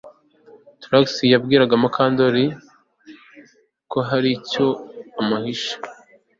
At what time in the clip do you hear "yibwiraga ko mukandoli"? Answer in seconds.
1.29-2.45